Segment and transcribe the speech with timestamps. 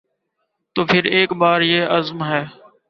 [0.75, 2.43] تو پھر ایک بار یہ عزم ہے